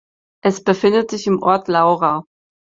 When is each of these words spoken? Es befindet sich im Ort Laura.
Es 0.43 0.63
befindet 0.63 1.11
sich 1.11 1.27
im 1.27 1.43
Ort 1.43 1.67
Laura. 1.67 2.23